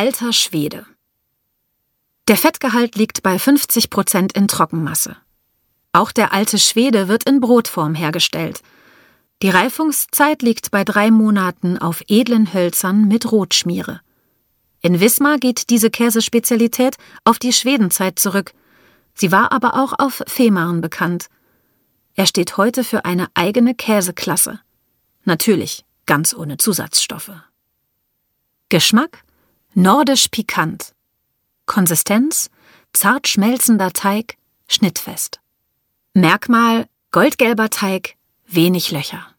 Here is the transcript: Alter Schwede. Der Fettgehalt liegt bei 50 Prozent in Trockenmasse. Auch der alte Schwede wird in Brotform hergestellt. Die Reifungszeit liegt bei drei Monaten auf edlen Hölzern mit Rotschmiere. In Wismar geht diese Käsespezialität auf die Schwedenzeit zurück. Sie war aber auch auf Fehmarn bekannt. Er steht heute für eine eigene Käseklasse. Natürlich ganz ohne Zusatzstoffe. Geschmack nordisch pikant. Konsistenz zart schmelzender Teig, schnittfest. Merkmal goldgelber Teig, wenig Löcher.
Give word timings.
Alter 0.00 0.32
Schwede. 0.32 0.86
Der 2.26 2.38
Fettgehalt 2.38 2.96
liegt 2.96 3.22
bei 3.22 3.38
50 3.38 3.90
Prozent 3.90 4.32
in 4.32 4.48
Trockenmasse. 4.48 5.18
Auch 5.92 6.10
der 6.10 6.32
alte 6.32 6.58
Schwede 6.58 7.06
wird 7.06 7.24
in 7.24 7.38
Brotform 7.38 7.94
hergestellt. 7.94 8.62
Die 9.42 9.50
Reifungszeit 9.50 10.40
liegt 10.40 10.70
bei 10.70 10.84
drei 10.84 11.10
Monaten 11.10 11.76
auf 11.76 12.02
edlen 12.08 12.54
Hölzern 12.54 13.08
mit 13.08 13.30
Rotschmiere. 13.30 14.00
In 14.80 15.00
Wismar 15.00 15.36
geht 15.36 15.68
diese 15.68 15.90
Käsespezialität 15.90 16.96
auf 17.24 17.38
die 17.38 17.52
Schwedenzeit 17.52 18.18
zurück. 18.18 18.54
Sie 19.12 19.30
war 19.30 19.52
aber 19.52 19.74
auch 19.74 19.92
auf 19.98 20.22
Fehmarn 20.26 20.80
bekannt. 20.80 21.26
Er 22.14 22.24
steht 22.24 22.56
heute 22.56 22.84
für 22.84 23.04
eine 23.04 23.28
eigene 23.34 23.74
Käseklasse. 23.74 24.60
Natürlich 25.24 25.84
ganz 26.06 26.32
ohne 26.32 26.56
Zusatzstoffe. 26.56 27.32
Geschmack 28.70 29.24
nordisch 29.80 30.28
pikant. 30.28 30.94
Konsistenz 31.66 32.50
zart 32.92 33.28
schmelzender 33.28 33.92
Teig, 33.92 34.36
schnittfest. 34.68 35.40
Merkmal 36.12 36.86
goldgelber 37.12 37.70
Teig, 37.70 38.16
wenig 38.46 38.90
Löcher. 38.90 39.29